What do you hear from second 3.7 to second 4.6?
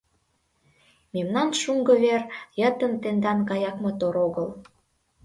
мотор огыл.